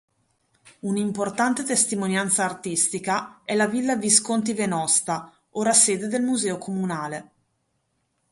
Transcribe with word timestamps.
Un'importante 0.79 1.61
testimonianza 1.61 2.43
artistica 2.43 3.41
è 3.45 3.53
la 3.53 3.67
villa 3.67 3.95
Visconti 3.95 4.51
Venosta, 4.51 5.31
ora 5.51 5.73
sede 5.73 6.07
del 6.07 6.23
museo 6.23 6.57
comunale. 6.57 7.31